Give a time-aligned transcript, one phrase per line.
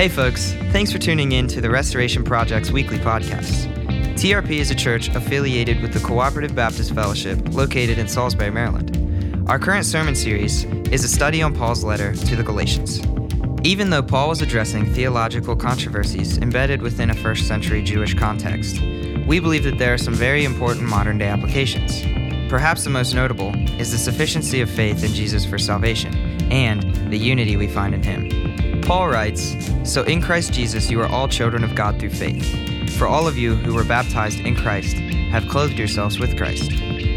[0.00, 3.70] Hey, folks, thanks for tuning in to the Restoration Project's weekly podcast.
[4.14, 9.44] TRP is a church affiliated with the Cooperative Baptist Fellowship located in Salisbury, Maryland.
[9.46, 13.02] Our current sermon series is a study on Paul's letter to the Galatians.
[13.62, 18.80] Even though Paul was addressing theological controversies embedded within a first century Jewish context,
[19.26, 22.00] we believe that there are some very important modern day applications.
[22.50, 26.14] Perhaps the most notable is the sufficiency of faith in Jesus for salvation
[26.50, 28.39] and the unity we find in him.
[28.90, 32.44] Paul writes So in Christ Jesus you are all children of God through faith.
[32.98, 34.96] For all of you who were baptized in Christ
[35.30, 36.72] have clothed yourselves with Christ.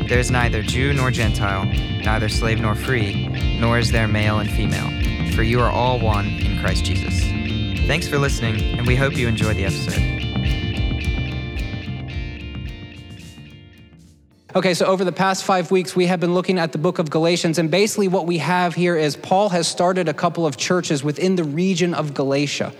[0.07, 3.27] There is neither Jew nor Gentile, neither slave nor free,
[3.59, 4.87] nor is there male and female,
[5.31, 7.23] for you are all one in Christ Jesus.
[7.87, 10.12] Thanks for listening, and we hope you enjoy the episode.
[14.55, 17.09] Okay, so over the past five weeks, we have been looking at the book of
[17.09, 21.03] Galatians, and basically what we have here is Paul has started a couple of churches
[21.03, 22.71] within the region of Galatia.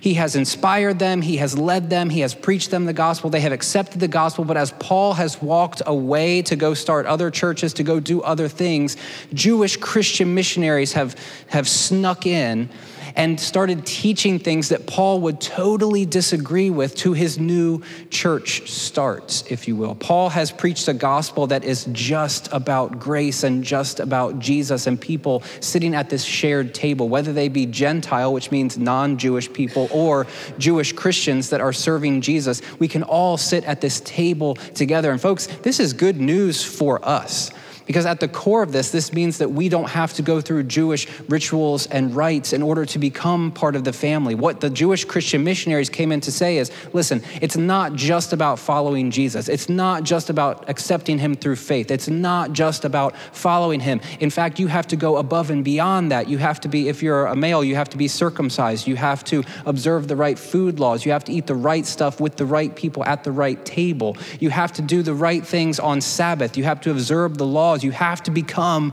[0.00, 3.38] He has inspired them, he has led them, he has preached them the gospel, they
[3.42, 7.74] have accepted the gospel, but as Paul has walked away to go start other churches,
[7.74, 8.96] to go do other things,
[9.32, 11.14] Jewish Christian missionaries have,
[11.46, 12.68] have snuck in
[13.16, 19.44] and started teaching things that Paul would totally disagree with to his new church starts,
[19.50, 19.94] if you will.
[19.94, 25.00] Paul has preached a gospel that is just about grace and just about Jesus and
[25.00, 29.88] people sitting at this shared table, whether they be Gentile, which means non Jewish people,
[29.92, 30.26] or
[30.58, 32.62] Jewish Christians that are serving Jesus.
[32.78, 35.10] We can all sit at this table together.
[35.10, 37.50] And folks, this is good news for us.
[37.90, 40.62] Because at the core of this, this means that we don't have to go through
[40.62, 44.36] Jewish rituals and rites in order to become part of the family.
[44.36, 48.60] What the Jewish Christian missionaries came in to say is listen, it's not just about
[48.60, 53.80] following Jesus, it's not just about accepting him through faith, it's not just about following
[53.80, 54.00] him.
[54.20, 56.28] In fact, you have to go above and beyond that.
[56.28, 59.24] You have to be, if you're a male, you have to be circumcised, you have
[59.24, 62.46] to observe the right food laws, you have to eat the right stuff with the
[62.46, 66.56] right people at the right table, you have to do the right things on Sabbath,
[66.56, 68.92] you have to observe the laws you have to become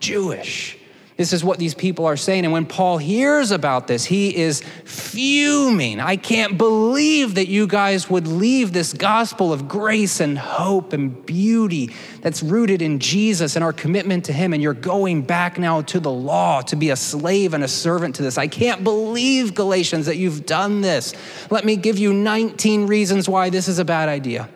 [0.00, 0.78] Jewish.
[1.16, 2.44] This is what these people are saying.
[2.44, 6.00] And when Paul hears about this, he is fuming.
[6.00, 11.24] I can't believe that you guys would leave this gospel of grace and hope and
[11.24, 15.82] beauty that's rooted in Jesus and our commitment to him, and you're going back now
[15.82, 18.36] to the law to be a slave and a servant to this.
[18.36, 21.14] I can't believe, Galatians, that you've done this.
[21.48, 24.48] Let me give you 19 reasons why this is a bad idea.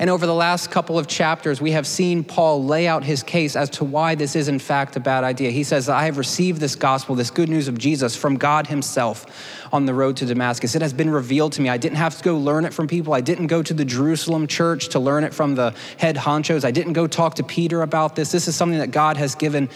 [0.00, 3.54] And over the last couple of chapters, we have seen Paul lay out his case
[3.54, 5.50] as to why this is, in fact, a bad idea.
[5.50, 9.26] He says, I have received this gospel, this good news of Jesus, from God Himself
[9.74, 10.74] on the road to Damascus.
[10.74, 11.68] It has been revealed to me.
[11.68, 13.12] I didn't have to go learn it from people.
[13.12, 16.64] I didn't go to the Jerusalem church to learn it from the head honchos.
[16.64, 18.32] I didn't go talk to Peter about this.
[18.32, 19.68] This is something that God has given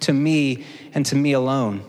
[0.00, 1.84] to me and to me alone.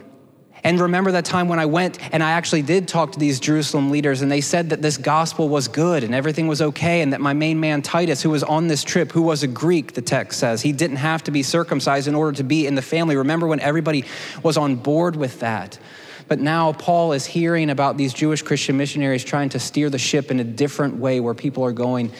[0.64, 3.92] And remember that time when I went and I actually did talk to these Jerusalem
[3.92, 7.22] leaders, and they said that this gospel was good and everything was okay, and that
[7.22, 10.40] my main man Titus, who was on this trip, who was a Greek, the text
[10.40, 13.16] says, he didn't have to be circumcised in order to be in the family.
[13.16, 14.04] Remember when everybody
[14.44, 15.80] was on board with that?
[16.28, 20.30] But now Paul is hearing about these Jewish Christian missionaries trying to steer the ship
[20.30, 22.12] in a different way where people are going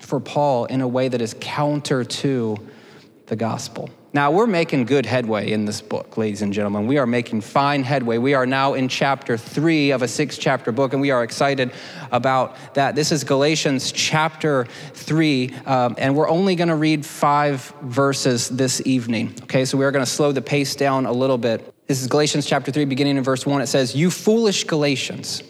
[0.00, 2.56] for Paul in a way that is counter to
[3.26, 3.90] the gospel.
[4.14, 6.86] Now, we're making good headway in this book, ladies and gentlemen.
[6.86, 8.18] We are making fine headway.
[8.18, 11.72] We are now in chapter three of a six chapter book, and we are excited
[12.12, 12.94] about that.
[12.94, 18.80] This is Galatians chapter three, um, and we're only going to read five verses this
[18.86, 19.34] evening.
[19.42, 21.74] Okay, so we are going to slow the pace down a little bit.
[21.88, 23.62] This is Galatians chapter three, beginning in verse one.
[23.62, 25.42] It says, You foolish Galatians,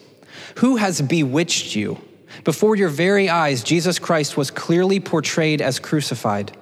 [0.57, 1.99] who has bewitched you?
[2.45, 6.57] Before your very eyes, Jesus Christ was clearly portrayed as crucified.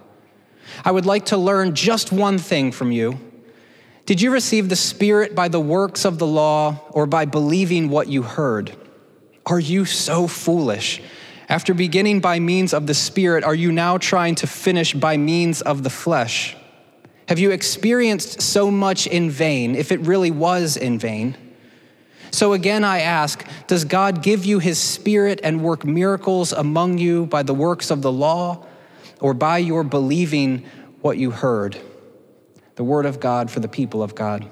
[0.85, 3.19] I would like to learn just one thing from you.
[4.07, 8.09] Did you receive the Spirit by the works of the law or by believing what
[8.09, 8.77] you heard?
[9.47, 11.01] Are you so foolish?
[11.49, 15.63] After beginning by means of the Spirit, are you now trying to finish by means
[15.63, 16.57] of the flesh?
[17.29, 21.37] Have you experienced so much in vain, if it really was in vain?
[22.33, 27.27] So again, I ask Does God give you his Spirit and work miracles among you
[27.27, 28.67] by the works of the law?
[29.23, 30.67] Or by your believing
[31.01, 31.79] what you heard.
[32.75, 34.47] The word of God for the people of God.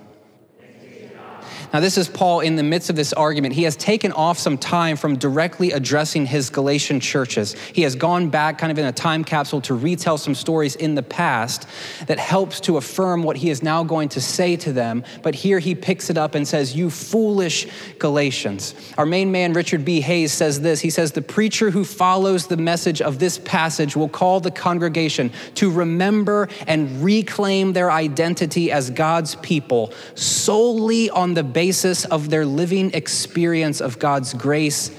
[1.72, 3.54] Now, this is Paul in the midst of this argument.
[3.54, 7.54] He has taken off some time from directly addressing his Galatian churches.
[7.72, 10.96] He has gone back kind of in a time capsule to retell some stories in
[10.96, 11.68] the past
[12.06, 15.04] that helps to affirm what he is now going to say to them.
[15.22, 17.68] But here he picks it up and says, You foolish
[18.00, 18.74] Galatians.
[18.98, 20.00] Our main man, Richard B.
[20.00, 24.08] Hays, says this He says, The preacher who follows the message of this passage will
[24.08, 31.44] call the congregation to remember and reclaim their identity as God's people solely on the
[31.44, 31.59] basis
[32.06, 34.90] of their living experience of God's grace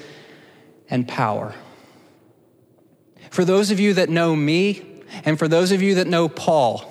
[0.90, 1.56] and power.
[3.32, 4.86] For those of you that know me,
[5.26, 6.86] and for those of you that know Paul,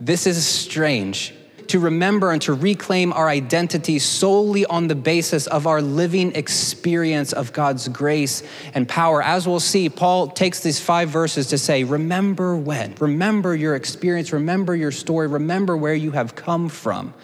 [0.00, 1.34] this is strange
[1.68, 7.32] to remember and to reclaim our identity solely on the basis of our living experience
[7.32, 8.42] of God's grace
[8.74, 9.22] and power.
[9.22, 14.32] As we'll see, Paul takes these five verses to say, Remember when, remember your experience,
[14.32, 17.14] remember your story, remember where you have come from.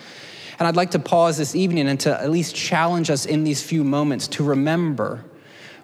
[0.58, 3.62] And I'd like to pause this evening and to at least challenge us in these
[3.62, 5.24] few moments to remember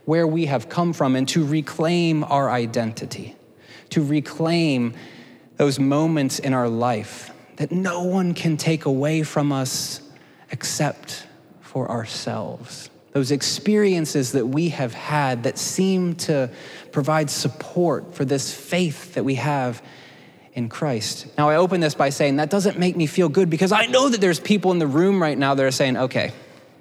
[0.04, 3.36] where we have come from and to reclaim our identity,
[3.90, 4.94] to reclaim
[5.56, 10.00] those moments in our life that no one can take away from us
[10.50, 11.26] except
[11.60, 12.90] for ourselves.
[13.12, 16.50] Those experiences that we have had that seem to
[16.90, 19.82] provide support for this faith that we have
[20.54, 21.26] in Christ.
[21.36, 24.08] Now, I open this by saying that doesn't make me feel good because I know
[24.08, 26.32] that there's people in the room right now that are saying, okay,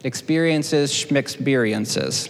[0.03, 2.29] experiences, schmexperiences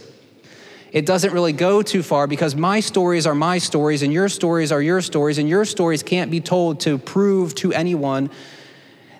[0.93, 4.71] it doesn't really go too far because my stories are my stories and your stories
[4.71, 8.29] are your stories, and your stories can't be told to prove to anyone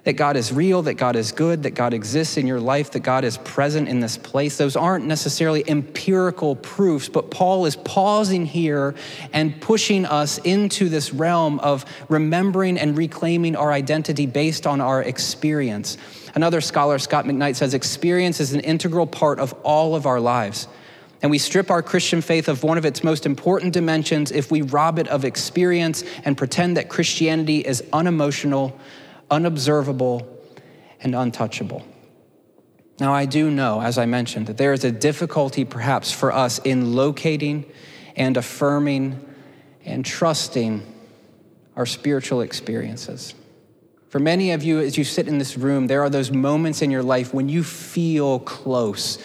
[0.03, 3.01] that God is real, that God is good, that God exists in your life, that
[3.01, 4.57] God is present in this place.
[4.57, 8.95] Those aren't necessarily empirical proofs, but Paul is pausing here
[9.31, 15.01] and pushing us into this realm of remembering and reclaiming our identity based on our
[15.01, 15.97] experience.
[16.35, 20.67] Another scholar, Scot McKnight, says experience is an integral part of all of our lives
[21.23, 24.61] and we strip our Christian faith of one of its most important dimensions if we
[24.61, 28.77] rob it of experience and pretend that Christianity is unemotional,
[29.33, 30.29] unobservable,
[31.01, 31.85] and untouchable.
[32.99, 36.59] Now, I do know, as I mentioned, that there is a difficulty perhaps for us
[36.59, 37.65] in locating
[38.15, 39.19] and affirming
[39.83, 40.81] and trusting
[41.75, 43.33] our spiritual experiences.
[44.09, 46.91] For many of you, as you sit in this room, there are those moments in
[46.91, 49.17] your life when you feel close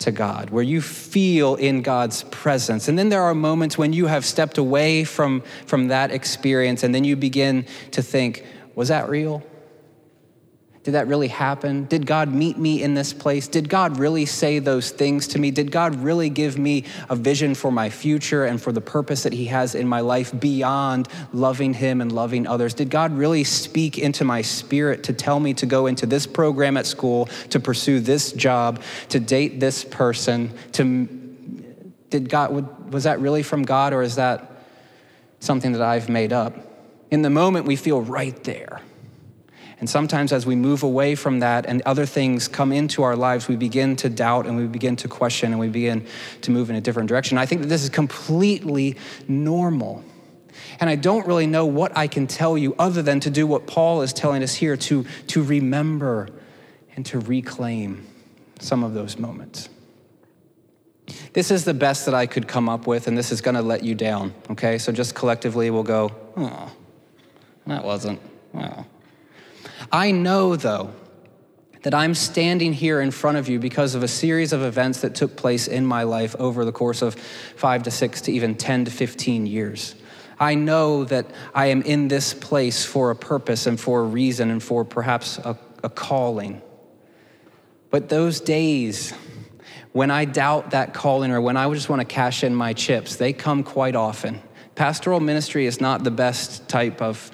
[0.00, 2.88] to God, where you feel in God's presence.
[2.88, 6.94] And then there are moments when you have stepped away from, from that experience and
[6.94, 8.44] then you begin to think,
[8.78, 9.42] was that real?
[10.84, 11.86] Did that really happen?
[11.86, 13.48] Did God meet me in this place?
[13.48, 15.50] Did God really say those things to me?
[15.50, 19.32] Did God really give me a vision for my future and for the purpose that
[19.32, 22.72] He has in my life beyond loving Him and loving others?
[22.72, 26.76] Did God really speak into my spirit to tell me to go into this program
[26.76, 30.52] at school, to pursue this job, to date this person?
[30.74, 31.08] To
[32.10, 34.52] did God was that really from God or is that
[35.40, 36.67] something that I've made up?
[37.10, 38.80] In the moment, we feel right there.
[39.80, 43.46] And sometimes, as we move away from that and other things come into our lives,
[43.46, 46.04] we begin to doubt and we begin to question and we begin
[46.42, 47.38] to move in a different direction.
[47.38, 48.96] I think that this is completely
[49.28, 50.04] normal.
[50.80, 53.68] And I don't really know what I can tell you other than to do what
[53.68, 56.28] Paul is telling us here to, to remember
[56.96, 58.04] and to reclaim
[58.58, 59.68] some of those moments.
[61.32, 63.62] This is the best that I could come up with, and this is going to
[63.62, 64.76] let you down, okay?
[64.78, 66.72] So just collectively we'll go, oh,
[67.68, 68.20] that wasn't,
[68.52, 68.86] well.
[69.92, 70.92] I know, though,
[71.82, 75.14] that I'm standing here in front of you because of a series of events that
[75.14, 78.86] took place in my life over the course of five to six to even 10
[78.86, 79.94] to 15 years.
[80.40, 84.50] I know that I am in this place for a purpose and for a reason
[84.50, 86.62] and for perhaps a, a calling.
[87.90, 89.12] But those days,
[89.92, 93.16] when I doubt that calling or when I just want to cash in my chips,
[93.16, 94.42] they come quite often.
[94.74, 97.32] Pastoral ministry is not the best type of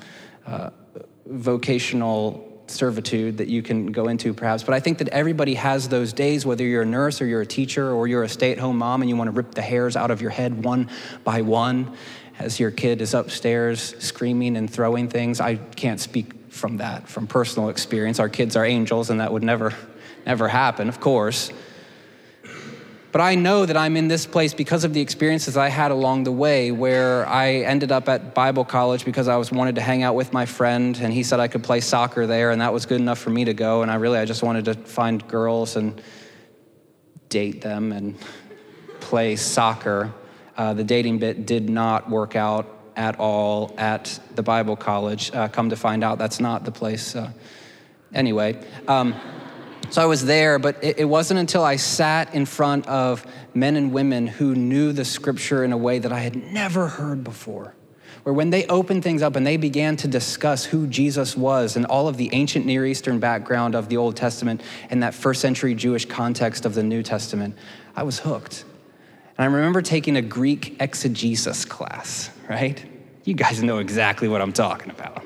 [1.26, 4.62] vocational servitude that you can go into perhaps.
[4.62, 7.46] But i think that everybody has those days whether you're a nurse or you're a
[7.46, 10.22] teacher or you're a stay-at-home mom and you want to rip the hairs out of
[10.22, 10.88] your head one
[11.24, 11.94] by one
[12.38, 15.40] as your kid is upstairs screaming and throwing things.
[15.40, 18.18] I can't speak from that from personal experience.
[18.18, 19.74] Our kids are angels and that would never
[20.26, 21.52] never happen of course
[23.14, 26.25] but I know that I'm in this place because of the experiences I had along
[26.25, 30.02] the way, where I ended up at Bible college because I was wanted to hang
[30.02, 32.87] out with my friend, and he said I could play soccer there, and that was
[32.87, 33.83] good enough for me to go.
[33.83, 36.02] And I really, I just wanted to find girls and
[37.28, 38.18] date them and
[38.99, 40.12] play soccer.
[40.56, 42.66] Uh, the dating bit did not work out
[42.97, 45.33] at all at the Bible college.
[45.33, 47.14] Uh, come to find out, that's not the place.
[47.14, 47.30] Uh,
[48.12, 48.61] anyway.
[48.88, 49.14] Um,
[49.94, 53.24] so I was there, but it, it, wasn't until I sat in front of
[53.54, 57.22] men and women who knew the scripture in a way that I had never heard
[57.22, 57.76] before.
[58.24, 61.86] Where when they opened things up and they began to discuss who Jesus was and
[61.86, 65.76] all of the ancient Near Eastern background of the Old Testament and that first century
[65.76, 67.56] Jewish context of the New Testament,
[67.94, 68.64] I was hooked.
[69.38, 72.84] And I remember taking a Greek exegesis class, right?
[73.22, 75.24] You guys know exactly what I'm talking about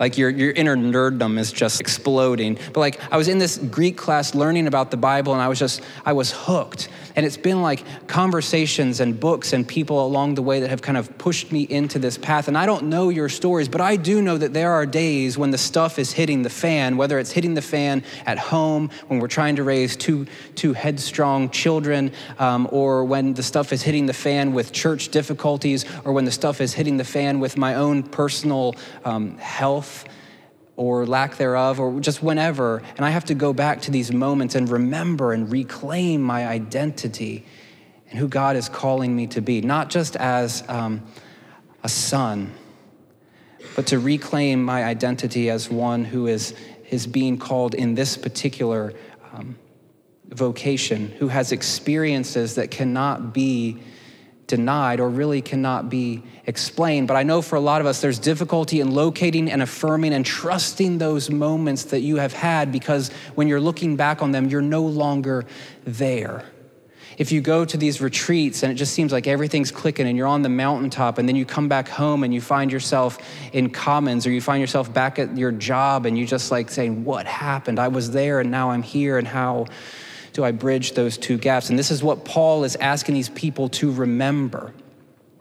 [0.00, 2.58] Like your, your inner nerddom is just exploding.
[2.72, 5.58] But like I was in this Greek class learning about the Bible and I was
[5.58, 6.88] just, I was hooked.
[7.16, 10.96] And it's been like conversations and books and people along the way that have kind
[10.96, 12.48] of pushed me into this path.
[12.48, 15.50] And I don't know your stories, but I do know that there are days when
[15.50, 19.28] the stuff is hitting the fan, whether it's hitting the fan at home, when we're
[19.28, 24.14] trying to raise two, two headstrong children, um, or when the stuff is hitting the
[24.14, 28.02] fan with church difficulties, or when the stuff is hitting the fan with my own
[28.02, 29.36] personal um,
[29.90, 30.04] health
[30.76, 32.82] or lack thereof, or just whenever.
[32.96, 37.44] And I have to go back to these moments and remember and reclaim my identity
[38.08, 41.02] and who God is calling me to be, not just as um,
[41.84, 42.54] a son,
[43.76, 46.54] but to reclaim my identity as one who is,
[46.88, 48.94] is being called in this particular
[49.34, 49.58] um,
[50.30, 53.82] vocation, who has experiences that cannot be
[54.50, 57.08] denied or really cannot be explained.
[57.08, 60.26] But I know for a lot of us, there's difficulty in locating and affirming and
[60.26, 64.60] trusting those moments that you have had because when you're looking back on them, you're
[64.60, 65.46] no longer
[65.84, 66.44] there.
[67.16, 70.26] If you go to these retreats and it just seems like everything's clicking and you're
[70.26, 73.18] on the mountaintop and then you come back home and you find yourself
[73.52, 77.04] in commons or you find yourself back at your job and you just like saying,
[77.04, 77.78] What happened?
[77.78, 79.66] I was there and now I'm here and how
[80.32, 81.70] do I bridge those two gaps?
[81.70, 84.72] And this is what Paul is asking these people to remember.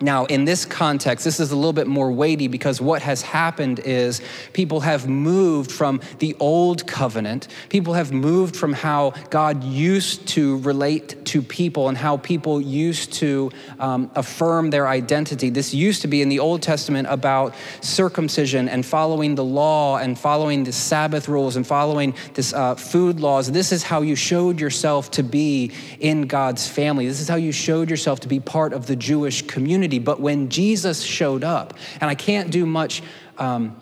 [0.01, 3.79] Now, in this context, this is a little bit more weighty because what has happened
[3.79, 4.21] is
[4.53, 7.49] people have moved from the old covenant.
[7.67, 13.11] People have moved from how God used to relate to people and how people used
[13.13, 15.49] to um, affirm their identity.
[15.49, 20.17] This used to be in the Old Testament about circumcision and following the law and
[20.17, 23.51] following the Sabbath rules and following this uh, food laws.
[23.51, 27.05] This is how you showed yourself to be in God's family.
[27.05, 29.99] This is how you showed yourself to be part of the Jewish community community.
[29.99, 33.01] But when Jesus showed up, and I can't do much.
[33.37, 33.75] Um,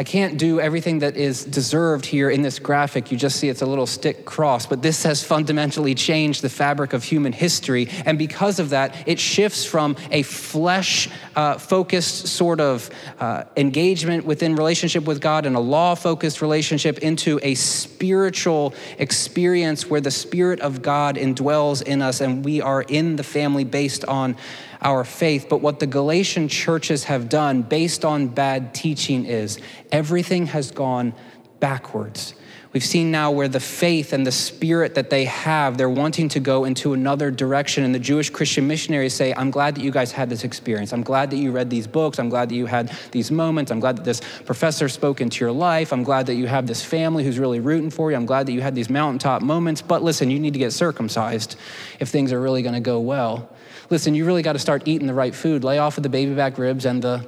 [0.00, 3.10] I can't do everything that is deserved here in this graphic.
[3.10, 6.92] You just see it's a little stick cross, but this has fundamentally changed the fabric
[6.92, 7.88] of human history.
[8.06, 14.24] And because of that, it shifts from a flesh uh, focused sort of uh, engagement
[14.24, 20.12] within relationship with God and a law focused relationship into a spiritual experience where the
[20.12, 24.36] Spirit of God indwells in us and we are in the family based on
[24.80, 25.46] our faith.
[25.48, 29.58] But what the Galatian churches have done based on bad teaching is
[29.90, 31.14] everything has gone
[31.60, 32.34] backwards.
[32.70, 36.40] We've seen now where the faith and the spirit that they have, they're wanting to
[36.40, 37.82] go into another direction.
[37.82, 40.92] And the Jewish Christian missionaries say, I'm glad that you guys had this experience.
[40.92, 42.18] I'm glad that you read these books.
[42.18, 43.72] I'm glad that you had these moments.
[43.72, 45.94] I'm glad that this professor spoke into your life.
[45.94, 48.16] I'm glad that you have this family who's really rooting for you.
[48.18, 49.80] I'm glad that you had these mountaintop moments.
[49.80, 51.56] But listen, you need to get circumcised
[52.00, 53.48] if things are really going to go well
[53.90, 55.64] listen, you really got to start eating the right food.
[55.64, 57.24] Lay off of the baby back ribs and the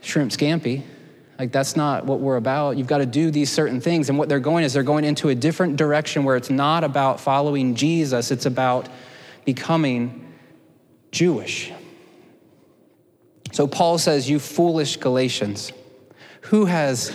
[0.00, 0.82] shrimp scampi.
[1.38, 2.76] Like, that's not what we're about.
[2.76, 4.08] You've got to do these certain things.
[4.08, 7.20] And what they're going is they're going into a different direction where it's not about
[7.20, 8.88] following Jesus, it's about
[9.44, 10.32] becoming
[11.10, 11.72] Jewish.
[13.52, 15.72] So Paul says, You foolish Galatians,
[16.42, 17.12] who has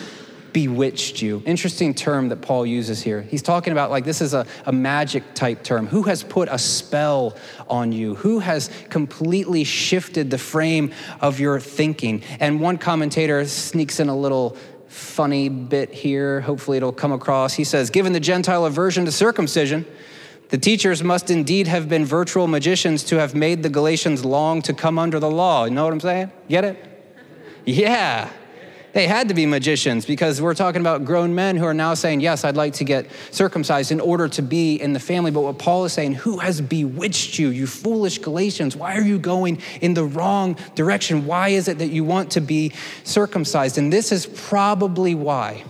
[0.58, 1.44] bewitched you.
[1.46, 3.22] Interesting term that Paul uses here.
[3.22, 5.86] He's talking about like this is a, a magic type term.
[5.86, 7.38] Who has put a spell
[7.70, 8.16] on you?
[8.16, 12.24] Who has completely shifted the frame of your thinking?
[12.40, 16.42] And one commentator sneaks in a little funny bit here.
[16.42, 17.54] Hopefully it'll come across.
[17.54, 19.86] He says, Given the Gentile aversion to circumcision,
[20.50, 24.74] the teachers must indeed have been virtual magicians to have made the Galatians long to
[24.74, 25.66] come under the law.
[25.66, 26.32] You know what I'm saying?
[26.50, 26.84] Get it?
[27.64, 28.32] Yeah.
[28.98, 32.20] They had to be magicians because we're talking about grown men who are now saying,
[32.22, 35.30] Yes, I'd like to get circumcised in order to be in the family.
[35.30, 38.76] But what Paul is saying, Who has bewitched you, you foolish Galatians?
[38.76, 41.28] Why are you going in the wrong direction?
[41.28, 42.74] Why is it that you want to be
[43.04, 43.78] circumcised?
[43.78, 45.64] And this is probably why.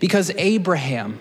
[0.00, 1.20] Because Abraham,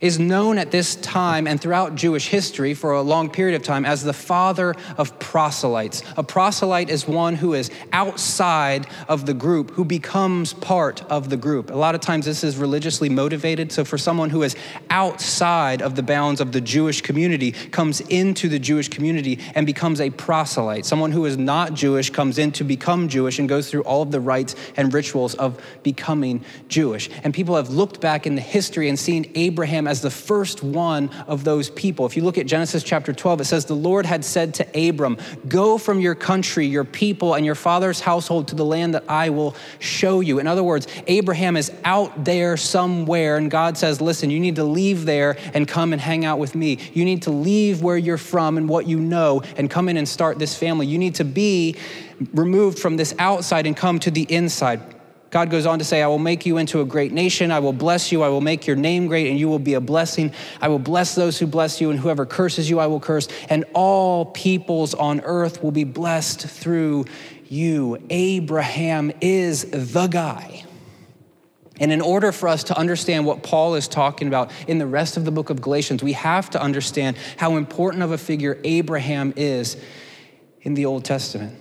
[0.00, 3.84] is known at this time and throughout Jewish history for a long period of time
[3.84, 6.02] as the father of proselytes.
[6.16, 11.36] A proselyte is one who is outside of the group, who becomes part of the
[11.36, 11.70] group.
[11.70, 13.72] A lot of times this is religiously motivated.
[13.72, 14.54] So for someone who is
[14.90, 20.00] outside of the bounds of the Jewish community, comes into the Jewish community and becomes
[20.00, 20.84] a proselyte.
[20.84, 24.10] Someone who is not Jewish comes in to become Jewish and goes through all of
[24.10, 27.10] the rites and rituals of becoming Jewish.
[27.24, 31.08] And people have looked back in the history and seen Abraham as the first one
[31.26, 32.04] of those people.
[32.04, 35.16] If you look at Genesis chapter 12, it says, The Lord had said to Abram,
[35.48, 39.30] Go from your country, your people, and your father's household to the land that I
[39.30, 40.38] will show you.
[40.38, 44.64] In other words, Abraham is out there somewhere, and God says, Listen, you need to
[44.64, 46.78] leave there and come and hang out with me.
[46.92, 50.06] You need to leave where you're from and what you know and come in and
[50.06, 50.86] start this family.
[50.86, 51.76] You need to be
[52.34, 54.80] removed from this outside and come to the inside.
[55.30, 57.52] God goes on to say, I will make you into a great nation.
[57.52, 58.22] I will bless you.
[58.22, 60.32] I will make your name great, and you will be a blessing.
[60.60, 63.28] I will bless those who bless you, and whoever curses you, I will curse.
[63.50, 67.04] And all peoples on earth will be blessed through
[67.48, 68.02] you.
[68.08, 70.64] Abraham is the guy.
[71.80, 75.16] And in order for us to understand what Paul is talking about in the rest
[75.16, 79.32] of the book of Galatians, we have to understand how important of a figure Abraham
[79.36, 79.76] is
[80.62, 81.56] in the Old Testament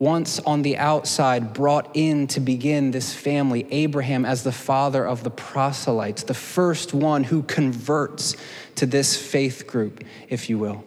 [0.00, 5.22] once on the outside, brought in to begin this family, Abraham as the father of
[5.22, 8.34] the proselytes, the first one who converts
[8.74, 10.82] to this faith group, if you will.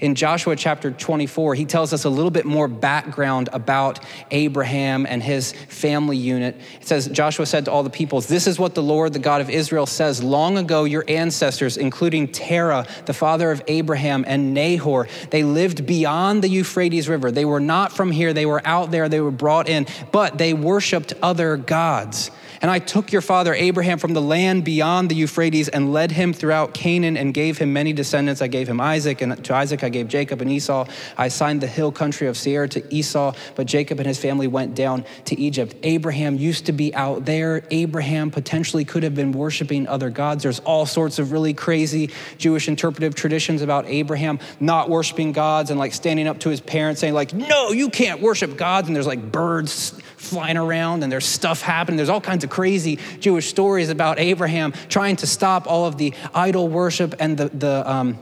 [0.00, 5.22] In Joshua chapter 24, he tells us a little bit more background about Abraham and
[5.22, 6.56] his family unit.
[6.80, 9.40] It says, Joshua said to all the peoples, This is what the Lord, the God
[9.40, 10.22] of Israel, says.
[10.22, 16.42] Long ago, your ancestors, including Terah, the father of Abraham, and Nahor, they lived beyond
[16.42, 17.30] the Euphrates River.
[17.30, 20.54] They were not from here, they were out there, they were brought in, but they
[20.54, 22.30] worshiped other gods.
[22.60, 26.32] And I took your father Abraham from the land beyond the Euphrates and led him
[26.32, 28.42] throughout Canaan and gave him many descendants.
[28.42, 30.86] I gave him Isaac, and to Isaac I gave Jacob and Esau.
[31.16, 34.74] I assigned the hill country of Seir to Esau, but Jacob and his family went
[34.74, 35.74] down to Egypt.
[35.82, 37.62] Abraham used to be out there.
[37.70, 40.42] Abraham potentially could have been worshiping other gods.
[40.42, 45.78] There's all sorts of really crazy Jewish interpretive traditions about Abraham not worshiping gods and
[45.78, 49.06] like standing up to his parents saying like, "No, you can't worship gods." And there's
[49.06, 51.96] like birds flying around and there's stuff happening.
[51.96, 56.12] There's all kinds of crazy Jewish stories about Abraham trying to stop all of the
[56.34, 58.18] idol worship and the, the, um,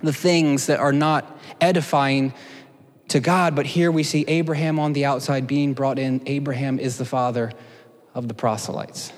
[0.00, 2.32] the things that are not edifying
[3.08, 3.54] to God.
[3.54, 6.22] But here we see Abraham on the outside being brought in.
[6.26, 7.52] Abraham is the father
[8.14, 9.12] of the proselytes.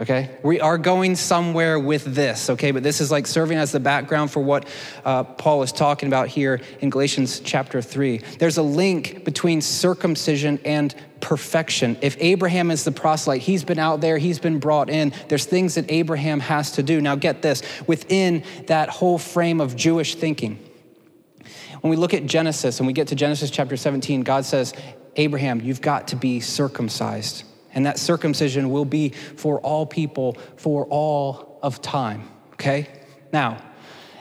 [0.00, 0.38] Okay?
[0.42, 2.72] We are going somewhere with this, okay?
[2.72, 4.66] But this is like serving as the background for what
[5.04, 8.18] uh, Paul is talking about here in Galatians chapter 3.
[8.40, 11.96] There's a link between circumcision and perfection.
[12.00, 15.12] If Abraham is the proselyte, he's been out there, he's been brought in.
[15.28, 17.00] There's things that Abraham has to do.
[17.00, 20.58] Now, get this within that whole frame of Jewish thinking,
[21.82, 24.72] when we look at Genesis and we get to Genesis chapter 17, God says,
[25.14, 30.86] Abraham, you've got to be circumcised and that circumcision will be for all people for
[30.86, 32.28] all of time.
[32.54, 32.88] Okay?
[33.32, 33.58] Now,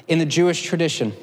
[0.08, 1.14] in the Jewish tradition,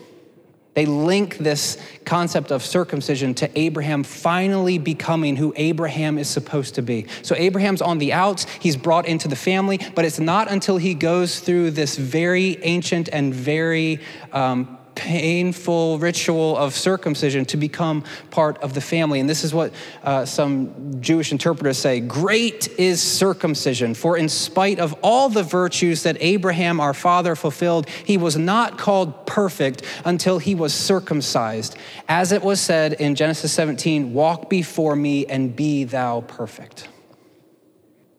[0.75, 6.83] they link this concept of circumcision to Abraham finally becoming who Abraham is supposed to
[6.83, 7.07] be.
[7.23, 10.95] So Abraham's on the outs, he's brought into the family, but it's not until he
[10.95, 14.01] goes through this very ancient and very
[14.33, 19.19] um, painful ritual of circumcision to become part of the family.
[19.19, 19.73] And this is what
[20.05, 26.03] uh, some Jewish interpreters say Great is circumcision, for in spite of all the virtues
[26.03, 31.79] that Abraham our father fulfilled, he was not called perfect until he was circumcised.
[32.07, 36.89] As it was said in Genesis 17, Walk before me and be thou perfect.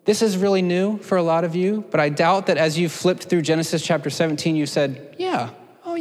[0.06, 2.90] This is really new for a lot of you, but I doubt that as you
[2.90, 5.52] flipped through Genesis chapter 17, you said, Yeah,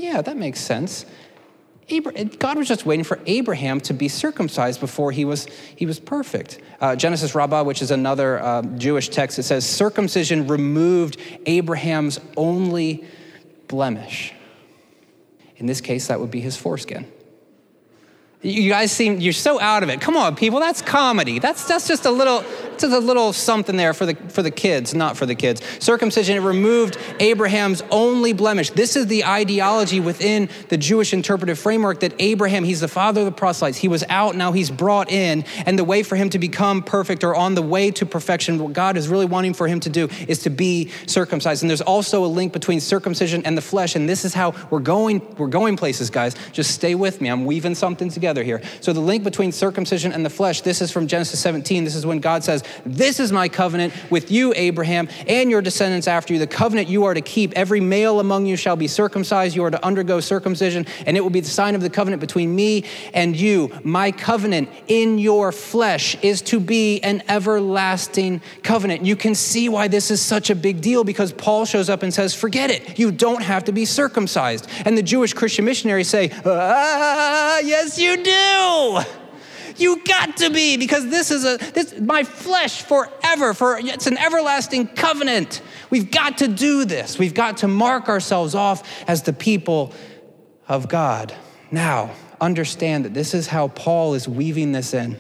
[0.01, 1.05] yeah, that makes sense.
[2.39, 6.61] God was just waiting for Abraham to be circumcised before he was, he was perfect.
[6.81, 13.05] Uh, Genesis Rabbah, which is another uh, Jewish text, it says circumcision removed Abraham's only
[13.67, 14.33] blemish.
[15.57, 17.11] In this case, that would be his foreskin.
[18.43, 20.01] You guys seem you're so out of it.
[20.01, 21.41] Come on, people, that's comedy.
[21.41, 22.43] That's that's just a little
[22.79, 25.61] just a little something there for the for the kids, not for the kids.
[25.79, 28.71] Circumcision it removed Abraham's only blemish.
[28.71, 33.27] This is the ideology within the Jewish interpretive framework that Abraham, he's the father of
[33.27, 33.77] the proselytes.
[33.77, 37.23] He was out, now he's brought in, and the way for him to become perfect
[37.25, 40.09] or on the way to perfection, what God is really wanting for him to do
[40.29, 41.63] is to be circumcised.
[41.63, 44.79] And there's also a link between circumcision and the flesh, and this is how we're
[44.79, 46.35] going we're going places, guys.
[46.53, 47.29] Just stay with me.
[47.29, 48.63] I'm weaving something together together here.
[48.81, 51.85] So, the link between circumcision and the flesh, this is from Genesis 17.
[51.85, 56.07] This is when God says, This is my covenant with you, Abraham, and your descendants
[56.07, 57.53] after you, the covenant you are to keep.
[57.55, 59.57] Every male among you shall be circumcised.
[59.57, 62.55] You are to undergo circumcision, and it will be the sign of the covenant between
[62.55, 63.71] me and you.
[63.83, 69.05] My covenant in your flesh is to be an everlasting covenant.
[69.05, 72.15] You can see why this is such a big deal because Paul shows up and
[72.15, 72.99] says, Forget it.
[72.99, 74.69] You don't have to be circumcised.
[74.85, 79.01] And the Jewish Christian missionaries say, Ah, yes, you do.
[79.77, 84.19] You got to be because this is a this my flesh forever for it's an
[84.19, 85.63] everlasting covenant.
[85.89, 87.19] We've got to do this.
[87.19, 89.95] We've got to mark ourselves off as the people
[90.69, 91.35] of God.
[91.71, 95.19] Now, understand that this is how Paul is weaving this in.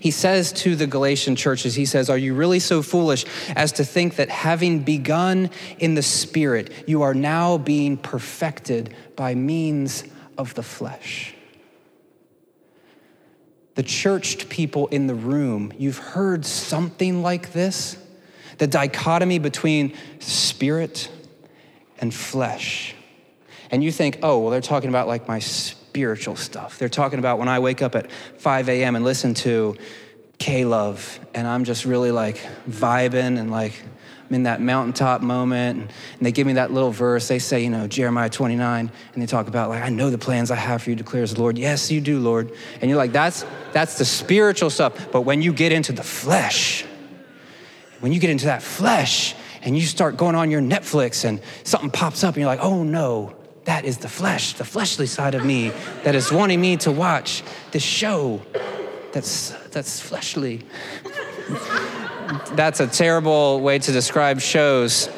[0.00, 3.84] He says to the Galatian churches, he says, Are you really so foolish as to
[3.84, 10.04] think that having begun in the Spirit, you are now being perfected by means
[10.36, 11.34] of the flesh?
[13.78, 17.96] The churched people in the room, you've heard something like this
[18.56, 21.08] the dichotomy between spirit
[22.00, 22.96] and flesh.
[23.70, 26.76] And you think, oh, well, they're talking about like my spiritual stuff.
[26.80, 28.96] They're talking about when I wake up at 5 a.m.
[28.96, 29.76] and listen to
[30.38, 33.80] K Love, and I'm just really like vibing and like
[34.30, 35.80] in that mountaintop moment.
[35.80, 35.88] And,
[36.20, 37.28] they give me that little verse.
[37.28, 40.50] They say, you know, Jeremiah 29, and they talk about like, I know the plans
[40.50, 41.56] I have for you, declares the Lord.
[41.56, 42.52] Yes, you do, Lord.
[42.80, 45.10] And you're like, that's that's the spiritual stuff.
[45.12, 46.84] But when you get into the flesh,
[48.00, 51.90] when you get into that flesh and you start going on your Netflix and something
[51.90, 55.44] pops up and you're like, oh no, that is the flesh, the fleshly side of
[55.44, 55.72] me
[56.04, 58.40] that is wanting me to watch this show
[59.12, 60.62] that's that's fleshly
[62.52, 65.08] that's a terrible way to describe shows.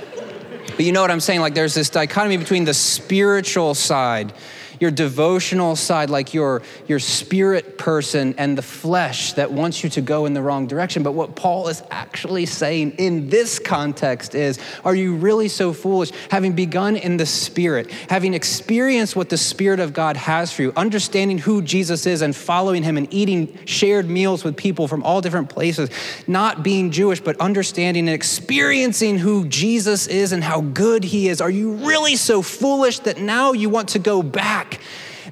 [0.66, 1.40] But you know what I'm saying?
[1.40, 4.32] Like, there's this dichotomy between the spiritual side
[4.80, 10.00] your devotional side, like your, your spirit person, and the flesh that wants you to
[10.00, 11.02] go in the wrong direction.
[11.02, 16.10] But what Paul is actually saying in this context is Are you really so foolish?
[16.30, 20.72] Having begun in the spirit, having experienced what the Spirit of God has for you,
[20.76, 25.20] understanding who Jesus is and following him and eating shared meals with people from all
[25.20, 25.90] different places,
[26.26, 31.40] not being Jewish, but understanding and experiencing who Jesus is and how good he is.
[31.40, 34.69] Are you really so foolish that now you want to go back?
[34.70, 34.80] Back,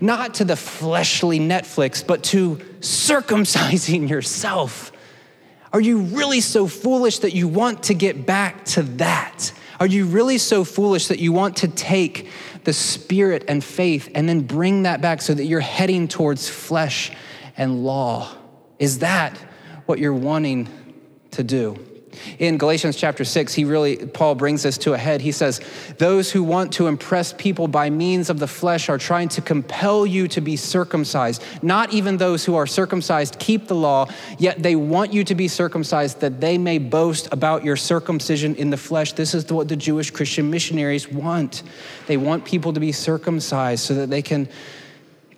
[0.01, 4.93] not to the fleshly Netflix, but to circumcising yourself.
[5.73, 9.53] Are you really so foolish that you want to get back to that?
[9.81, 12.31] Are you really so foolish that you want to take
[12.65, 17.13] the spirit and faith and then bring that back so that you're heading towards flesh
[17.57, 18.35] and law?
[18.79, 19.37] Is that
[19.87, 20.69] what you're wanting
[21.33, 21.77] to do?
[22.39, 25.21] In Galatians chapter 6, he really, Paul brings this to a head.
[25.21, 25.61] He says,
[25.99, 30.07] Those who want to impress people by means of the flesh are trying to compel
[30.07, 31.43] you to be circumcised.
[31.63, 35.49] Not even those who are circumcised keep the law, yet they want you to be
[35.49, 39.13] circumcised that they may boast about your circumcision in the flesh.
[39.13, 41.63] This is what the Jewish Christian missionaries want.
[42.07, 44.49] They want people to be circumcised so that they can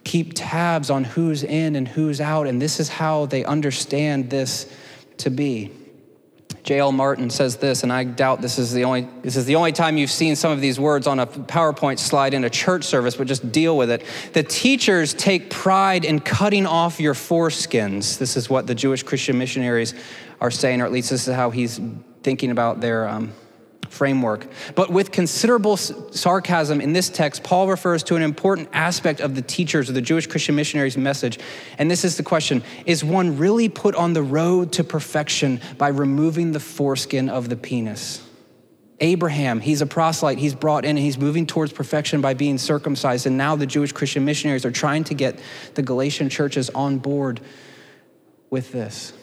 [0.04, 2.46] keep tabs on who's in and who's out.
[2.46, 4.72] And this is how they understand this
[5.18, 5.70] to be.
[6.62, 6.92] J.L.
[6.92, 9.96] Martyn says this, and I doubt this is the only this is the only time
[9.96, 13.26] you've seen some of these words on a PowerPoint slide in a church service, but
[13.26, 14.04] just deal with it.
[14.32, 18.18] The teachers take pride in cutting off your foreskins.
[18.18, 19.94] This is what the Jewish Christian missionaries
[20.40, 21.80] are saying, or at least this is how he's
[22.22, 23.32] thinking about their um,
[23.90, 24.46] framework.
[24.74, 29.42] But with considerable sarcasm in this text, Paul refers to an important aspect of the
[29.42, 31.38] teachers of the Jewish Christian missionaries' message.
[31.76, 35.88] And this is the question Is one really put on the road to perfection by
[35.88, 38.26] removing the foreskin of the penis?
[39.00, 40.38] Abraham, he's a proselyte.
[40.38, 43.26] He's brought in and he's moving towards perfection by being circumcised.
[43.26, 45.38] And now the Jewish Christian missionaries are trying to get
[45.74, 47.40] the Galatian churches on board
[48.50, 49.14] with this.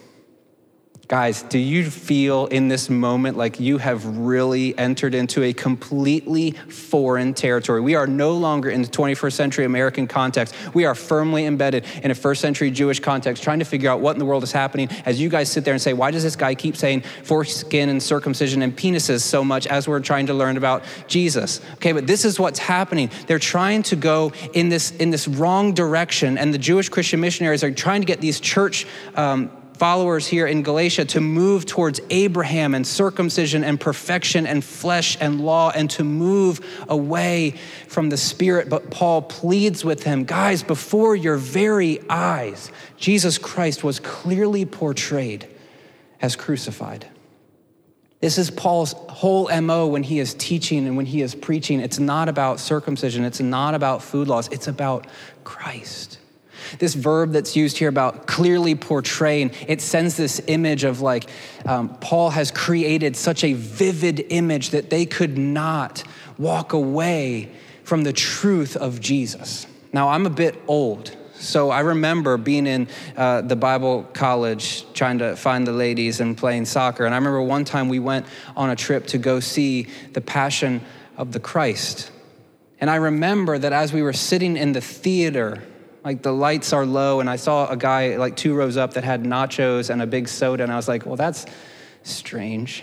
[1.07, 6.51] Guys, do you feel in this moment like you have really entered into a completely
[6.51, 7.79] foreign territory?
[7.79, 10.53] We are no longer in the 21st century American context.
[10.73, 14.13] We are firmly embedded in a first century Jewish context, trying to figure out what
[14.13, 16.36] in the world is happening as you guys sit there and say, why does this
[16.36, 20.57] guy keep saying foreskin and circumcision and penises so much as we're trying to learn
[20.57, 21.62] about Jesus?
[21.75, 23.10] Okay, but this is what's happening.
[23.27, 27.63] They're trying to go in this, in this wrong direction, and the Jewish Christian missionaries
[27.63, 32.73] are trying to get these church um, followers here in Galatia to move towards Abraham
[32.73, 36.59] and circumcision and perfection and flesh and law and to move
[36.89, 37.55] away
[37.87, 38.69] from the Spirit.
[38.69, 45.47] But Paul pleads with him guys, before your very eyes, Jesus Christ was clearly portrayed
[46.21, 47.07] as crucified.
[48.19, 51.79] This is Paul's whole MO when he is teaching and when he is preaching.
[51.79, 55.05] It's not about circumcision, it's not about food laws, it's about
[55.43, 56.16] Christ.
[56.80, 61.30] This verb that's used here about clearly portraying, it sends this image of like
[61.65, 66.03] um, Paul has created such a vivid image that they could not
[66.38, 67.51] walk away
[67.84, 69.67] from the truth of Jesus.
[69.93, 75.19] Now, I'm a bit old, so I remember being in uh, the Bible college trying
[75.19, 77.06] to find the ladies and playing soccer.
[77.06, 78.25] And I remember one time we went
[78.56, 80.82] on a trip to go see the Passion
[81.15, 82.12] of the Christ.
[82.80, 85.63] And I remember that as we were sitting in the theater,
[86.08, 89.04] like the lights are low, and I saw a guy like two rows up that
[89.04, 91.46] had nachos and a big soda, and I was like, well, that's
[92.04, 92.82] strange.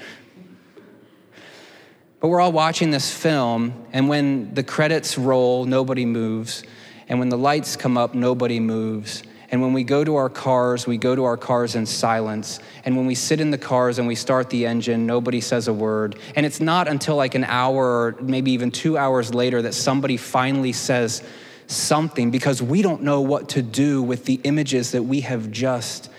[2.20, 6.64] But we're all watching this film, and when the credits roll, nobody moves.
[7.08, 9.22] And when the lights come up, nobody moves.
[9.50, 12.60] And when we go to our cars, we go to our cars in silence.
[12.84, 15.72] And when we sit in the cars and we start the engine, nobody says a
[15.72, 16.18] word.
[16.36, 20.18] And it's not until like an hour or maybe even two hours later that somebody
[20.18, 21.22] finally says
[21.66, 26.10] something because we don't know what to do with the images that we have just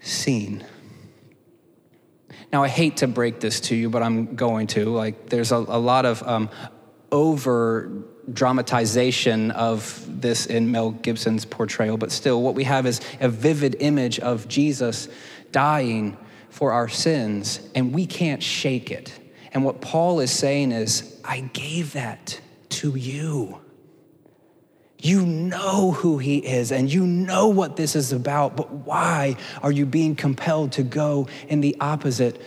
[0.00, 0.64] seen.
[2.52, 4.86] Now, I hate to break this to you, but I'm going to.
[4.86, 6.48] Like, there's a, a lot of um,
[7.10, 7.90] over
[8.32, 13.76] dramatization of this in Mel Gibson's portrayal, but still, what we have is a vivid
[13.80, 15.08] image of Jesus
[15.52, 16.16] dying
[16.50, 19.12] for our sins, and we can't shake it.
[19.52, 23.60] And what Paul is saying is, I gave that to you.
[24.98, 29.72] You know who he is and you know what this is about, but why are
[29.72, 32.40] you being compelled to go in the opposite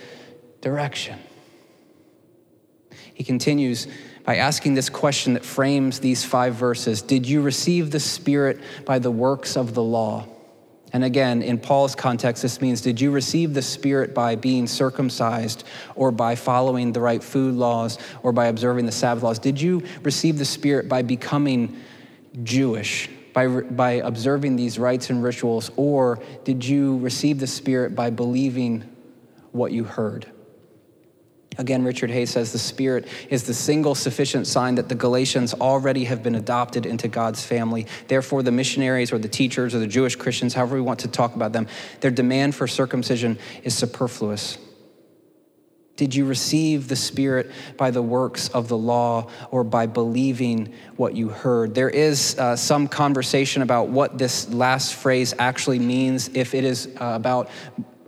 [0.62, 1.20] direction?
[3.14, 3.88] He continues
[4.24, 9.00] by asking this question that frames these five verses Did you receive the Spirit by
[9.00, 10.26] the works of the law?
[10.92, 15.64] And again, in Paul's context, this means did you receive the Spirit by being circumcised
[15.96, 19.38] or by following the right food laws or by observing the Sabbath laws?
[19.38, 21.78] Did you receive the Spirit by becoming
[22.44, 25.72] Jewish, by, by observing these rites and rituals?
[25.76, 28.84] Or did you receive the Spirit by believing
[29.52, 30.28] what you heard?
[31.58, 36.06] Again, Richard Hays says the Spirit is the single sufficient sign that the Galatians already
[36.06, 37.86] have been adopted into God's family.
[38.08, 41.36] Therefore, the missionaries or the teachers or the Jewish Christians, however we want to talk
[41.36, 41.68] about them,
[42.00, 44.58] their demand for circumcision is superfluous.
[46.00, 51.14] Did you receive the Spirit by the works of the law or by believing what
[51.14, 51.76] you heard?
[51.76, 56.88] There is uh, some conversation about what this last phrase actually means, if it is
[57.02, 57.50] uh, about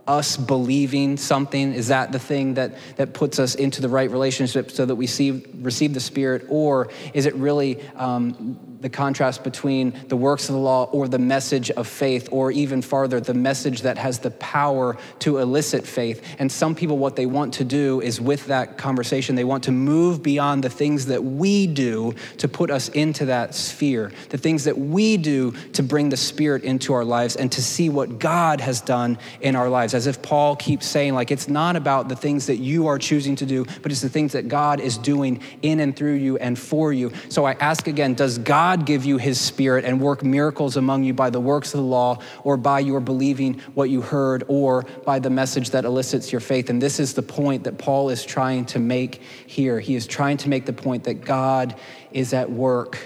[0.06, 1.74] us believing something?
[1.74, 5.06] Is that the thing that, that puts us into the right relationship so that we
[5.06, 6.46] see, receive the Spirit?
[6.48, 11.18] Or is it really um, the contrast between the works of the law or the
[11.18, 16.22] message of faith, or even farther, the message that has the power to elicit faith.
[16.38, 19.72] And some people, what they want to do is with that conversation, they want to
[19.72, 24.64] move beyond the things that we do to put us into that sphere, the things
[24.64, 28.60] that we do to bring the Spirit into our lives and to see what God
[28.60, 29.94] has done in our lives.
[29.94, 33.36] As if Paul keeps saying, like, it's not about the things that you are choosing
[33.36, 36.58] to do, but it's the things that God is doing in and through you and
[36.58, 37.12] for you.
[37.28, 41.04] So I ask again, does God God give you his spirit and work miracles among
[41.04, 44.84] you by the works of the law or by your believing what you heard or
[45.04, 46.70] by the message that elicits your faith.
[46.70, 49.78] And this is the point that Paul is trying to make here.
[49.78, 51.78] He is trying to make the point that God
[52.12, 52.98] is at work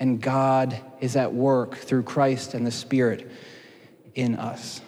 [0.00, 3.30] and God is at work through Christ and the Spirit
[4.14, 4.80] in us.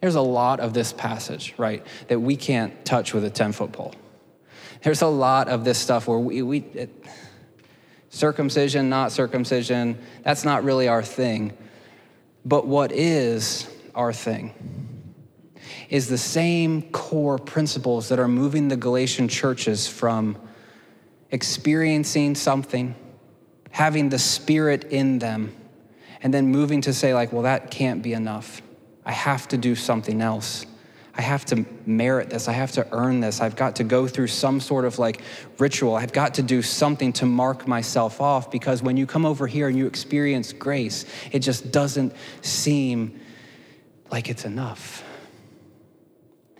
[0.00, 3.72] There's a lot of this passage, right, that we can't touch with a 10 foot
[3.72, 3.96] pole.
[4.82, 6.90] There's a lot of this stuff where we, we it,
[8.12, 11.56] circumcision, not circumcision, that's not really our thing.
[12.44, 14.54] But what is our thing
[15.88, 20.36] is the same core principles that are moving the Galatian churches from
[21.30, 22.94] experiencing something,
[23.70, 25.54] having the Spirit in them,
[26.22, 28.62] and then moving to say, like, well, that can't be enough.
[29.04, 30.66] I have to do something else.
[31.14, 32.48] I have to merit this.
[32.48, 33.40] I have to earn this.
[33.40, 35.20] I've got to go through some sort of like
[35.58, 35.94] ritual.
[35.94, 39.68] I've got to do something to mark myself off because when you come over here
[39.68, 43.20] and you experience grace, it just doesn't seem
[44.10, 45.04] like it's enough.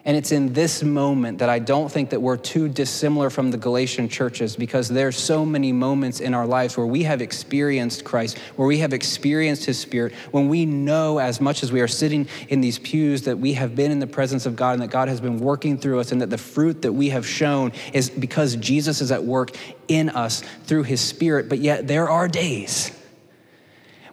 [0.05, 3.57] And it's in this moment that I don't think that we're too dissimilar from the
[3.57, 8.37] Galatian churches because there's so many moments in our lives where we have experienced Christ,
[8.57, 12.27] where we have experienced his spirit, when we know as much as we are sitting
[12.49, 15.07] in these pews that we have been in the presence of God and that God
[15.07, 18.57] has been working through us and that the fruit that we have shown is because
[18.57, 19.51] Jesus is at work
[19.87, 21.49] in us through his spirit.
[21.49, 22.91] But yet there are days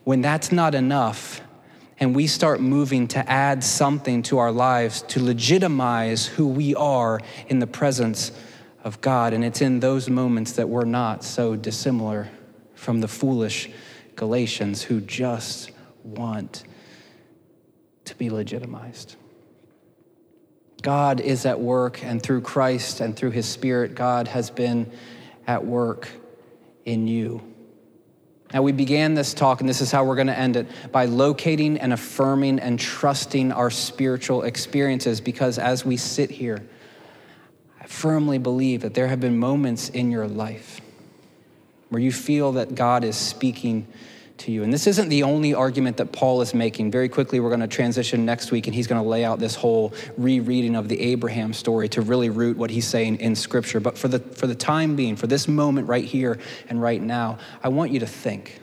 [0.04, 1.42] when that's not enough
[2.00, 7.20] and we start moving to add something to our lives to legitimize who we are
[7.48, 8.32] in the presence
[8.84, 9.34] of God.
[9.34, 12.30] And it's in those moments that we're not so dissimilar
[12.74, 13.70] from the foolish
[14.16, 15.72] Galatians who just
[16.04, 16.64] want
[18.06, 19.16] to be legitimized.
[20.82, 24.90] God is at work, and through Christ and through His Spirit, God has been
[25.46, 26.08] at work
[26.86, 27.49] in you.
[28.54, 31.06] Now, we began this talk, and this is how we're going to end it by
[31.06, 35.22] locating and affirming and trusting our spiritual experiences.
[35.22, 36.64] Because as we sit here,
[37.80, 40.82] I firmly believe that there have been moments in your life
[41.90, 43.88] where you feel that God is speaking
[44.40, 44.64] to you.
[44.64, 46.92] And this isn't the only argument that Paul is making.
[46.92, 49.56] Very quickly, we're going to transition next week, and he's going to lay out this
[49.56, 53.80] whole rereading of the Abraham story to really root what he's saying in Scripture.
[53.80, 57.38] But for the, for the time being, for this moment right here and right now,
[57.64, 58.60] I want you to think.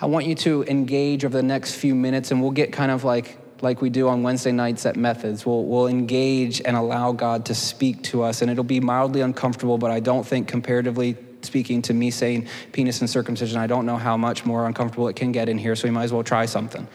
[0.00, 3.04] I want you to engage over the next few minutes, and we'll get kind of
[3.04, 5.44] like like we do on Wednesday nights at Methods.
[5.44, 9.76] We'll, we'll engage and allow God to speak to us, and it'll be mildly uncomfortable,
[9.76, 13.58] but I don't think comparatively speaking to me saying penis and circumcision.
[13.58, 16.04] I don't know how much more uncomfortable it can get in here, so we might
[16.04, 16.86] as well try something,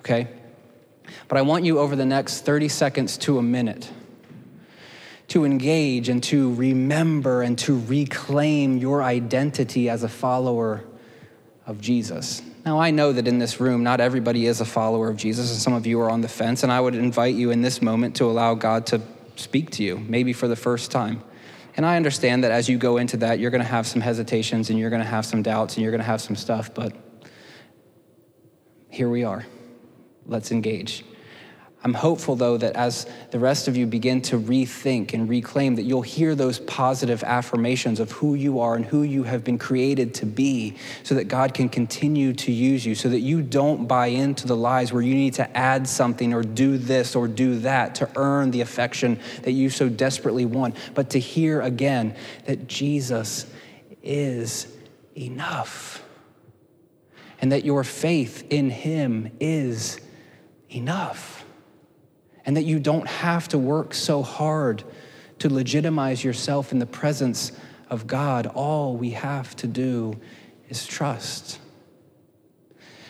[0.00, 0.28] okay?
[1.28, 3.90] But I want you over the next 30 seconds to a minute
[5.28, 10.82] to engage and to remember and to reclaim your identity as a follower
[11.66, 12.42] of Jesus.
[12.64, 15.60] Now, I know that in this room, not everybody is a follower of Jesus, and
[15.60, 18.16] some of you are on the fence, and I would invite you in this moment
[18.16, 19.00] to allow God to
[19.36, 21.22] speak to you, maybe for the first time.
[21.78, 24.68] And I understand that as you go into that, you're going to have some hesitations
[24.68, 26.92] and you're going to have some doubts and you're going to have some stuff, but
[28.90, 29.46] here we are.
[30.26, 31.04] Let's engage.
[31.84, 35.84] I'm hopeful, though, that as the rest of you begin to rethink and reclaim, that
[35.84, 40.12] you'll hear those positive affirmations of who you are and who you have been created
[40.14, 44.08] to be, so that God can continue to use you, so that you don't buy
[44.08, 47.94] into the lies where you need to add something or do this or do that
[47.96, 53.46] to earn the affection that you so desperately want, but to hear again that Jesus
[54.02, 54.66] is
[55.16, 56.02] enough
[57.40, 60.00] and that your faith in Him is
[60.70, 61.37] enough
[62.48, 64.82] and that you don't have to work so hard
[65.38, 67.52] to legitimize yourself in the presence
[67.90, 68.46] of God.
[68.46, 70.18] All we have to do
[70.70, 71.58] is trust.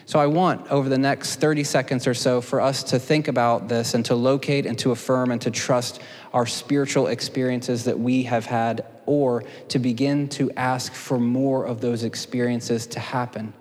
[0.06, 3.68] So, I want over the next 30 seconds or so for us to think about
[3.68, 6.00] this and to locate and to affirm and to trust
[6.32, 11.80] our spiritual experiences that we have had, or to begin to ask for more of
[11.80, 13.52] those experiences to happen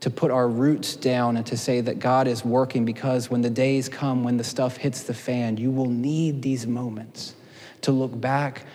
[0.00, 3.50] to put our roots down and to say that God is working because when the
[3.50, 7.34] days come, when the stuff hits the fan, you will need these moments
[7.82, 8.66] to look back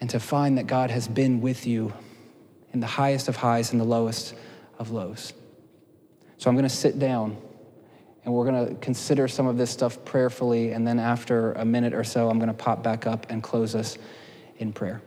[0.00, 1.92] and to find that God has been with you
[2.72, 4.34] in the highest of highs and the lowest
[4.78, 5.32] of lows.
[6.36, 7.38] So I'm going to sit down
[8.24, 10.72] and we're going to consider some of this stuff prayerfully.
[10.72, 13.74] And then after a minute or so, I'm going to pop back up and close
[13.74, 13.96] us
[14.58, 15.00] in prayer.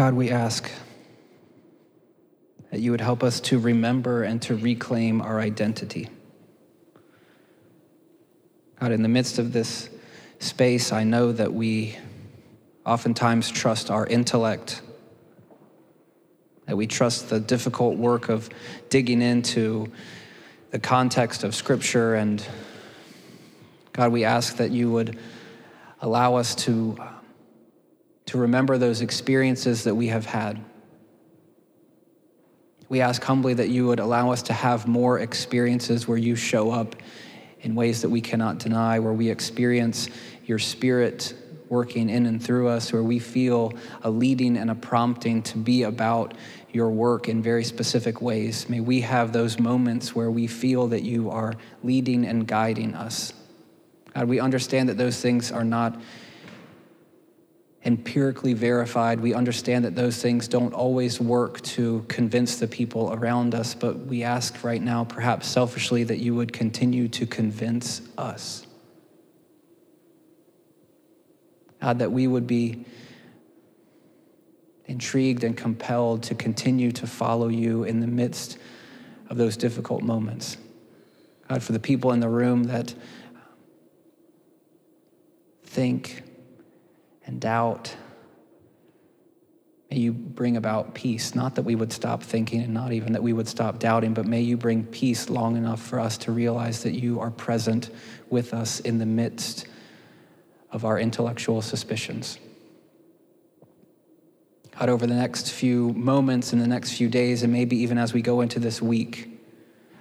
[0.00, 0.70] God, we ask
[2.70, 6.08] that you would help us to remember and to reclaim our identity.
[8.80, 9.90] God, in the midst of this
[10.38, 11.98] space, I know that we
[12.86, 14.80] oftentimes trust our intellect,
[16.64, 18.48] that we trust the difficult work of
[18.88, 19.92] digging into
[20.70, 22.42] the context of Scripture and
[23.92, 25.18] God, we ask that you would
[26.00, 26.96] allow us to,
[28.30, 30.64] to remember those experiences that we have had.
[32.88, 36.70] We ask humbly that you would allow us to have more experiences where you show
[36.70, 36.94] up
[37.62, 40.08] in ways that we cannot deny, where we experience
[40.44, 41.34] your spirit
[41.68, 43.72] working in and through us, where we feel
[44.02, 46.34] a leading and a prompting to be about
[46.72, 48.68] your work in very specific ways.
[48.68, 53.32] May we have those moments where we feel that you are leading and guiding us.
[54.14, 56.00] God, we understand that those things are not
[57.84, 59.20] empirically verified.
[59.20, 63.98] We understand that those things don't always work to convince the people around us, but
[63.98, 68.66] we ask right now, perhaps selfishly, that you would continue to convince us.
[71.80, 72.84] God, that we would be
[74.84, 78.58] intrigued and compelled to continue to follow you in the midst
[79.30, 80.58] of those difficult moments.
[81.48, 82.94] God, for the people in the room that
[85.64, 86.24] think
[87.30, 87.94] and doubt,
[89.88, 91.32] may you bring about peace.
[91.32, 94.26] Not that we would stop thinking and not even that we would stop doubting, but
[94.26, 97.90] may you bring peace long enough for us to realize that you are present
[98.30, 99.66] with us in the midst
[100.72, 102.36] of our intellectual suspicions.
[104.76, 108.12] God, over the next few moments and the next few days, and maybe even as
[108.12, 109.40] we go into this week,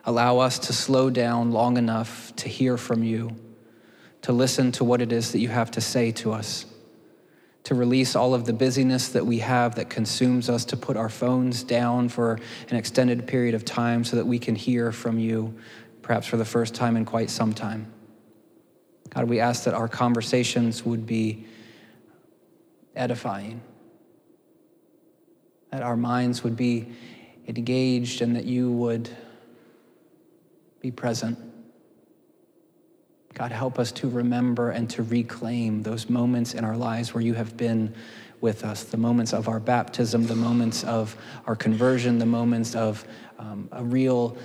[0.04, 3.36] allow us to slow down long enough to hear from you,
[4.24, 6.66] to listen to what it is that you have to say to us,
[7.66, 11.10] to release all of the busyness that we have that consumes us, to put our
[11.10, 12.40] phones down for
[12.70, 15.54] an extended period of time so that we can hear from you,
[16.02, 17.92] perhaps for the first time in quite some time.
[19.10, 21.46] God, we ask that our conversations would be
[22.96, 23.62] edifying,
[25.72, 26.88] that our minds would be
[27.48, 29.10] engaged, and that you would
[30.80, 31.38] be present.
[33.34, 37.36] God, help us to remember and to reclaim those moments in our lives where you
[37.36, 37.94] have been
[38.42, 41.16] with us the moments of our baptism, the moments of
[41.46, 43.06] our conversion, the moments of
[43.38, 44.38] um, a real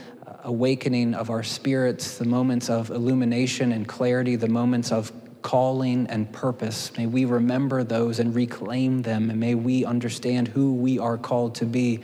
[0.44, 5.12] awakening of our spirits, the moments of illumination and clarity, the moments of
[5.42, 6.96] calling and purpose.
[6.96, 11.54] May we remember those and reclaim them, and may we understand who we are called
[11.56, 12.00] to be,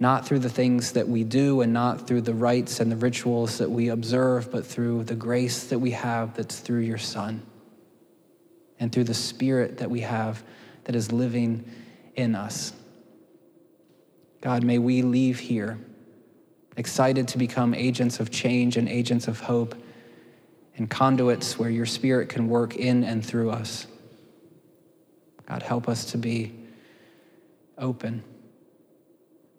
[0.00, 3.58] not through the things that we do and not through the rites and the rituals
[3.58, 7.42] that we observe, but through the grace that we have that's through your Son
[8.78, 10.42] and through the Spirit that we have
[10.84, 11.68] that is living
[12.14, 12.72] in us.
[14.40, 15.78] God, may we leave here
[16.76, 19.74] excited to become agents of change and agents of hope
[20.76, 23.88] and conduits where your spirit can work in and through us.
[25.48, 26.54] God, help us to be
[27.76, 28.22] open,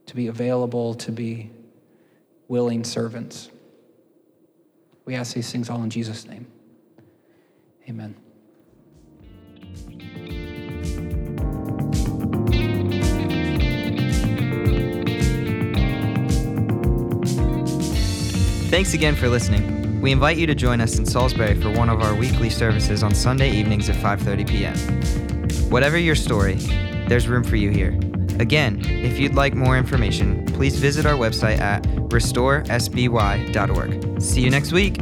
[0.10, 1.52] to be available, to be
[2.48, 3.52] willing servants.
[5.06, 6.48] We ask these things all in Jesus' name.
[7.88, 8.16] Amen.
[18.72, 20.02] Thanks again for listening.
[20.02, 23.14] We invite you to join us in Salisbury for one of our weekly services on
[23.14, 25.70] Sunday evenings at 5:30 p.m.
[25.70, 26.56] Whatever your story,
[27.08, 27.92] there's room for you here.
[28.40, 34.22] Again, if you'd like more information, please visit our website at restoresby.org.
[34.22, 34.98] See you next week.